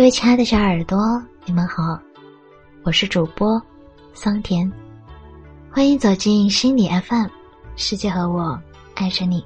[0.00, 2.00] 各位亲爱的小耳朵，你们好，
[2.84, 3.60] 我是主播
[4.14, 4.72] 桑田，
[5.70, 7.26] 欢迎走进心理 FM，
[7.76, 8.58] 世界和我
[8.94, 9.44] 爱着你。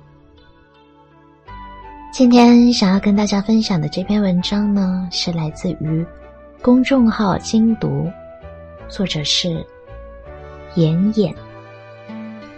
[2.13, 6.07] 今天想要跟大家分享的这篇文章呢，是来自于
[6.63, 8.09] 公众号“精读”，
[8.89, 9.67] 作者是
[10.77, 11.35] 妍妍，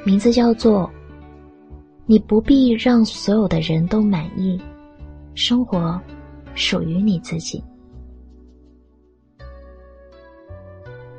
[0.04, 0.90] 名字叫做
[2.04, 4.60] “你不必让所有的人都满意，
[5.34, 5.98] 生活
[6.54, 7.64] 属于你自己”。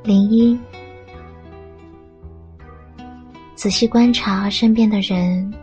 [0.07, 0.57] 零一，
[3.55, 5.53] 仔细观察身边的人，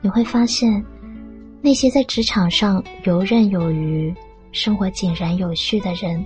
[0.00, 0.82] 你会发现，
[1.60, 4.14] 那些在职场上游刃有余、
[4.50, 6.24] 生活井然有序的人，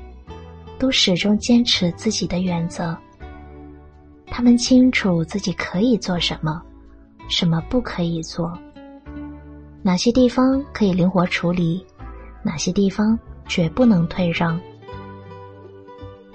[0.79, 2.97] 都始终坚持自己的原则。
[4.29, 6.63] 他们清楚自己可以做什么，
[7.29, 8.57] 什么不可以做，
[9.83, 11.85] 哪些地方可以灵活处理，
[12.45, 14.57] 哪些地方绝不能退让。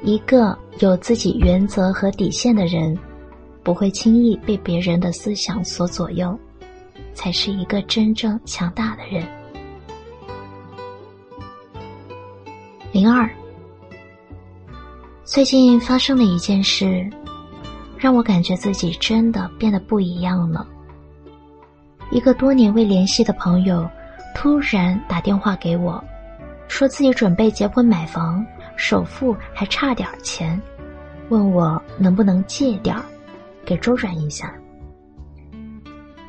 [0.06, 2.95] 一个有自己原则和底线的人，
[3.64, 6.38] 不会轻易被别人的思想所左右，
[7.16, 9.28] 才是一个真正强大的人。
[12.92, 13.28] 零二，
[15.23, 17.09] 最近发生了一件事，
[17.97, 20.67] 让我感觉自己真的变得不一样了。
[22.12, 23.90] 一个多年未联系的朋友，
[24.36, 26.02] 突然打电话给我，
[26.67, 28.45] 说自己准备结婚买房。
[28.78, 30.62] 首付还差点钱，
[31.30, 33.04] 问我能不能借点儿，
[33.66, 34.54] 给周转一下。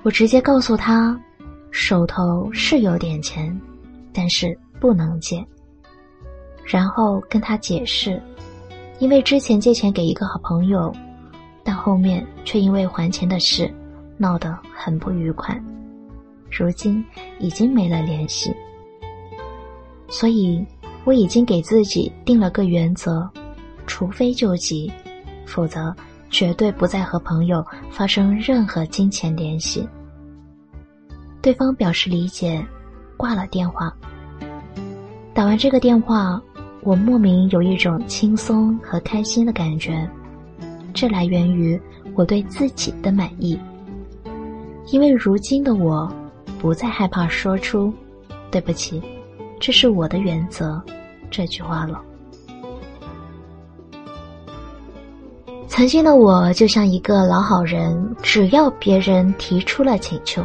[0.03, 1.19] 我直接告诉他，
[1.71, 3.59] 手头是有点钱，
[4.13, 5.45] 但是不能借。
[6.65, 8.23] 然后跟他解释，
[8.99, 10.93] 因为之前借钱给一个好朋友，
[11.65, 13.73] 但后面却因为还钱的事
[14.17, 15.61] 闹得很不愉快，
[16.51, 17.05] 如今
[17.39, 18.55] 已经没了联系，
[20.09, 20.65] 所以。
[21.07, 23.31] 我已经给自己定了个原则，
[23.87, 24.93] 除非救急，
[25.47, 25.95] 否则
[26.31, 29.89] 绝对不再和朋友发生任何金钱联系。
[31.41, 32.67] 对方表示理解，
[33.17, 33.97] 挂了电话。
[35.33, 36.43] 打完这个电话，
[36.83, 40.11] 我莫名有一种轻松和开心的感觉，
[40.93, 41.81] 这来源于
[42.17, 43.57] 我对自己的满意。
[44.91, 46.13] 因为如今的我，
[46.59, 47.95] 不再害怕说出
[48.51, 49.01] “对不起”。
[49.59, 50.83] 这是我的原则，
[51.31, 52.01] 这句话了。
[55.69, 60.43] 曾经的我就像一个老好人，只要别人提出了请求，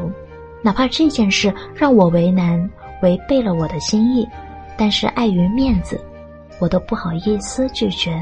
[0.62, 2.70] 哪怕这件事让我为难，
[3.02, 4.28] 违背了我的心意，
[4.78, 6.00] 但是碍于面子，
[6.60, 8.22] 我都不好意思拒绝。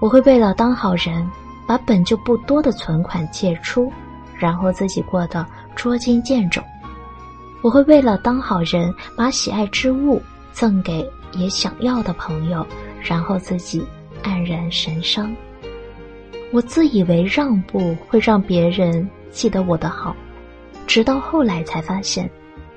[0.00, 1.30] 我会为了当好人，
[1.66, 3.92] 把本就不多的存款借出，
[4.34, 5.46] 然后自己过得
[5.76, 6.60] 捉襟见肘。
[7.62, 12.66] 我会为了当好人，把喜爱之物赠给也想要的朋友，
[13.00, 13.84] 然后自己
[14.22, 15.34] 黯然神伤。
[16.52, 20.14] 我自以为让步会让别人记得我的好，
[20.86, 22.28] 直到后来才发现，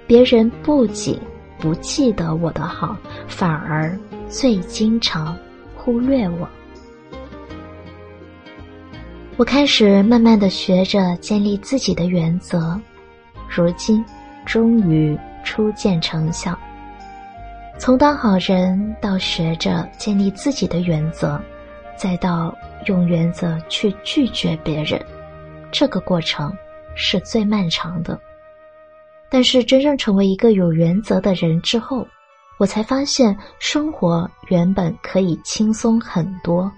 [0.05, 1.19] 别人不仅
[1.59, 2.95] 不记得我的好，
[3.27, 3.97] 反而
[4.29, 5.37] 最经常
[5.75, 6.47] 忽略我。
[9.35, 12.79] 我开始慢慢的学着建立自己的原则，
[13.49, 14.03] 如今。
[14.45, 16.53] 终于初见成效。
[17.77, 21.41] 从当好人到学着建立自己的原则，
[21.97, 25.03] 再到用原则去拒绝别人，
[25.71, 26.55] 这个过程
[26.95, 28.17] 是最漫长的。
[29.29, 32.07] 但是真正成为一个有原则的人之后，
[32.59, 36.71] 我才发现生活原本可以轻松很多，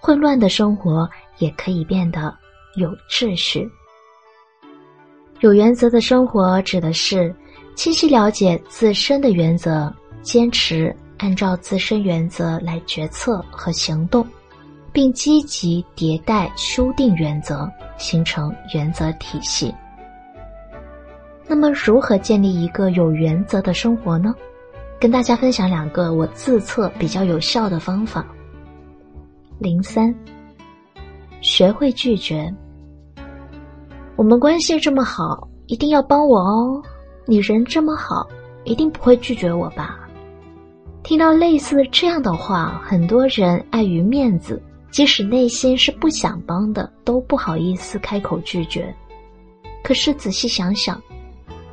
[0.00, 2.34] 混乱的生活也可以变得
[2.76, 3.70] 有秩序。
[5.40, 7.32] 有原则的生活指的是
[7.74, 14.26] 清晰了解自身的原则，坚持按照自身原则来决策和行动，
[14.92, 19.74] 并积极迭代修订原则，形成原则体系。
[21.46, 24.34] 那么，如何建立一个有原则的生活呢？
[24.98, 28.26] 跟大家分享两个我自测比较有效的方法。
[29.58, 30.14] 零三，
[31.40, 32.52] 学会拒绝。
[34.16, 36.82] 我们关系这么好，一定要帮我哦！
[37.26, 38.26] 你人这么好，
[38.64, 40.05] 一定不会拒绝我吧？
[41.06, 44.60] 听到类似这样的话，很多人碍于面子，
[44.90, 48.92] 即使内心是不想帮的，都不好意思开口拒绝。
[49.84, 51.00] 可是仔细想想，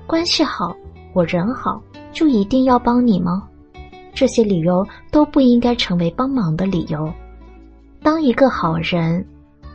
[0.06, 0.78] 关系好，
[1.14, 1.82] 我人好，
[2.12, 3.50] 就一定要帮你吗？
[4.14, 7.12] 这些理由都不应该成为帮忙的理由。
[8.04, 9.26] 当一个好人，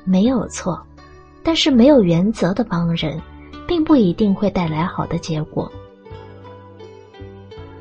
[0.04, 0.80] 没有错。
[1.42, 3.20] 但是没有原则的帮人，
[3.66, 5.68] 并不一定会带来好的结果。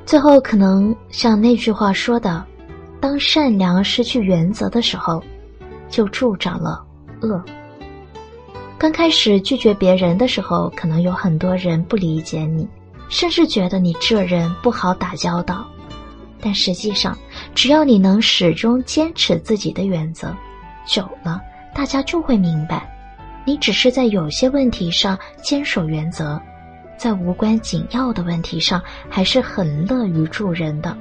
[0.07, 2.42] 最后，可能像那句话说的
[3.01, 5.21] ：“当善良失去原则的时候，
[5.89, 6.81] 就助长了
[7.21, 7.44] 恶。”
[8.80, 12.65] 刚开始拒绝别人的时候，可能有很多人不理解你，
[13.09, 15.68] 甚至觉得你这人不好打交道。
[16.39, 17.18] 但实际上，
[17.54, 20.33] 只要你能始终坚持自己的原则，
[20.88, 21.42] 久了，
[21.75, 22.89] 大家就会明白，
[23.45, 26.42] 你只是在有些问题上坚守原则。
[26.98, 30.98] 在无关紧要的问题上，还是很乐于助人的。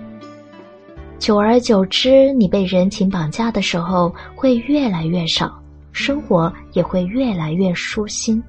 [1.19, 5.59] 久而久之，你被人情绑架的时候会越来越少，
[5.93, 8.43] 生活也会越来越舒心。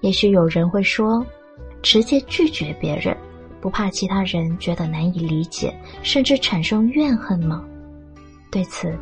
[0.00, 1.24] 也许有人会说，
[1.82, 3.16] 直接拒绝别人，
[3.60, 7.62] 不怕其他人觉得难以理解，甚至产生怨恨吗？
[8.50, 8.98] 对此，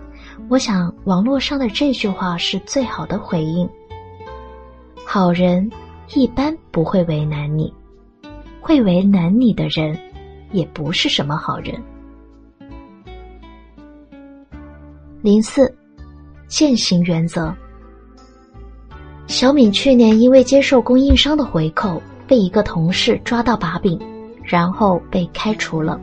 [0.49, 3.69] 我想网络上的这句话是最好的回应。
[5.06, 5.71] 好人。
[6.15, 7.73] 一般不会为难你，
[8.61, 9.97] 会为难你的人，
[10.51, 11.81] 也不是什么好人。
[15.23, 15.73] 零四，
[16.49, 17.55] 践行原则。
[19.29, 23.97] 小敏去年因为接受供应商的回扣，被一个同事抓到把柄，
[24.43, 26.01] 然后被开除了。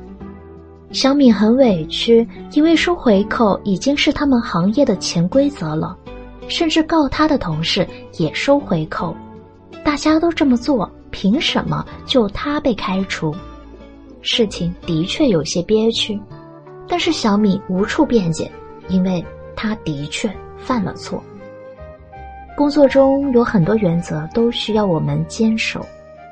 [0.94, 5.98] 小敏很委屈，因为收回扣已经是他们行业的潜规则了，
[6.48, 9.13] 甚至告他的同事也收回扣。
[9.87, 13.33] 大家都这么做，凭什么就他被开除？
[14.21, 16.19] 事情的确有些憋屈，
[16.89, 18.51] 但是小米无处辩解，
[18.89, 19.25] 因为
[19.55, 21.23] 他的确犯了错。
[22.57, 25.79] 工作中有很多原则都需要我们坚守，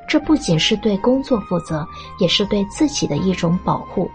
[0.05, 1.87] 这不仅是对工作负责，
[2.19, 4.11] 也是对自己的一种保护。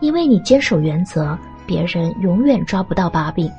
[0.00, 3.50] 因为你坚守原则，别人永远抓不到把柄，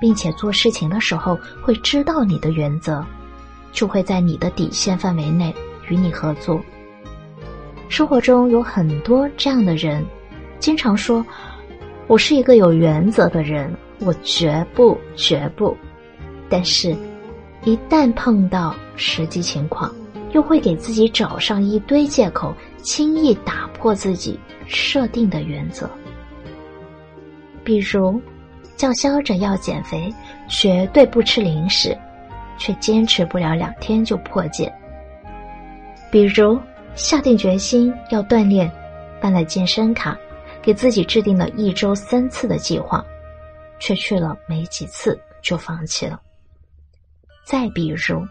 [0.00, 3.04] 并且做事情的时候会知道你的原则。
[3.72, 5.52] 就会在你的底线范围内
[5.88, 6.60] 与你合作。
[7.88, 10.04] 生活中有很多这样的人，
[10.58, 11.24] 经常说
[12.06, 15.76] ：“我是一个有原则的人，我绝不绝不。”
[16.48, 16.96] 但是，
[17.64, 19.94] 一旦碰到实际情况，
[20.32, 25.90] 又会给自己找上一堆借口，轻易打破自己设定的原则。
[27.64, 28.20] 比如，
[28.76, 30.12] 叫嚣着要减肥，
[30.48, 31.96] 绝对不吃零食。
[32.58, 34.72] 却坚持不了两天就破戒。
[36.10, 36.58] 比如
[36.94, 38.70] 下定决心要锻炼，
[39.20, 40.16] 办了健身卡，
[40.60, 43.04] 给自己制定了一周三次的计划，
[43.78, 46.20] 却去了没几次就放弃了。
[47.44, 48.26] 再比如，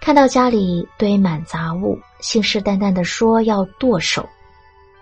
[0.00, 4.26] 看到家里堆满杂物，信誓旦旦的说要剁手，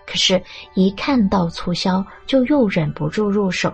[0.07, 0.43] 可是，
[0.75, 3.73] 一看到促销就又忍不住入手。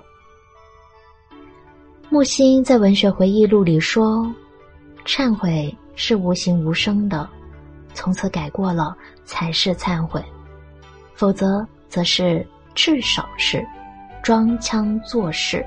[2.11, 4.31] 木心在文学回忆录里说。
[5.05, 7.29] 忏悔是无形无声的，
[7.95, 10.25] 从此改过了才是忏悔，
[11.15, 13.65] 否则则是至少是
[14.23, 15.65] 装腔作势。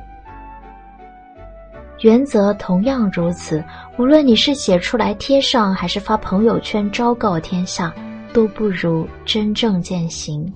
[2.02, 3.64] 原则同样如此，
[3.98, 7.94] 无论你是写出来贴上，还是发朋友圈昭告天下，
[8.34, 10.54] 都不如真正践行。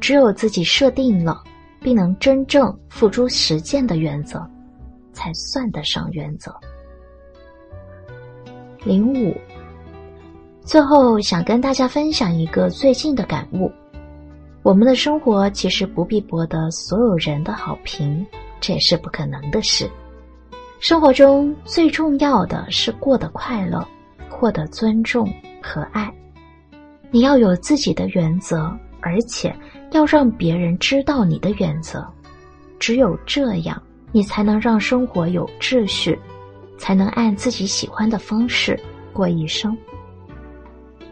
[0.00, 1.42] 只有自己设定了，
[1.80, 4.44] 并能真正付诸实践的原则，
[5.12, 6.52] 才算得上原则。
[8.84, 9.36] 零五，
[10.62, 13.70] 最后想跟大家分享一个最近的感悟：
[14.62, 18.26] 我们的生活其实不必博得所有人的好评，
[18.60, 19.88] 这也是不可能的事。
[20.80, 23.86] 生活中最重要的是过得快乐，
[24.28, 26.12] 获得尊重和爱。
[27.12, 29.54] 你要有自己的原则，而且
[29.92, 32.04] 要让别人知道你的原则。
[32.80, 36.18] 只有这样，你才能让生活有秩序。
[36.82, 38.76] 才能按自己喜欢的方式
[39.12, 39.76] 过一生。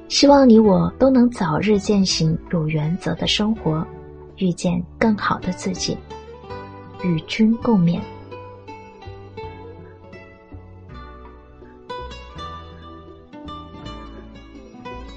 [0.09, 3.87] 希望你我都能早日践行有原则的生活，
[4.39, 5.97] 遇见更好的自己，
[7.05, 8.01] 与君共勉。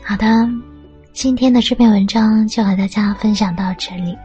[0.04, 0.48] 好的，
[1.14, 4.16] 今天的这篇文章就和大家分享到这里。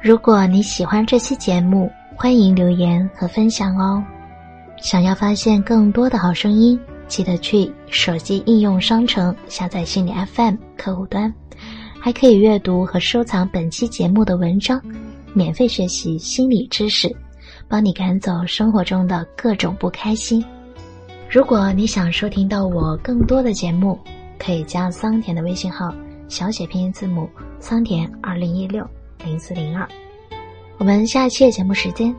[0.00, 4.00] 如果你喜欢这期节目，欢迎留言和分享哦。
[4.80, 11.32] 想要发现更多的好声音，记得去手机应用商城下载心理 FM 客户端，
[12.00, 14.80] 还可以阅读和收藏本期节目的文章，
[15.34, 17.14] 免费学习心理知识，
[17.68, 20.44] 帮你赶走生活中的各种不开心。
[21.28, 23.98] 如果你想收听到我更多的节目，
[24.38, 25.92] 可以加桑田的微信号，
[26.28, 28.88] 小写拼音字母桑田二零一六
[29.24, 29.86] 零四零二。
[30.78, 32.14] 我们下期节目时间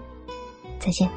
[0.77, 1.09] 再见。